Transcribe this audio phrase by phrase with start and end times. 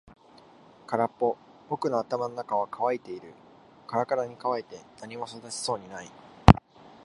[0.87, 1.37] 空っぽ。
[1.69, 3.35] 僕の頭の中は乾いている。
[3.85, 6.09] からからに乾いて何も育ちそうもない。